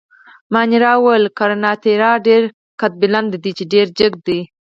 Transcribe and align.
مانیرا 0.53 0.93
وویل: 0.99 1.25
ګراناتیریا 1.37 2.11
ډېر 2.27 2.41
قدبلند 2.79 3.31
دي، 3.43 3.51
چې 3.57 3.63
ډېر 3.73 3.87
جګ 3.99 4.13
دي. 4.27 4.39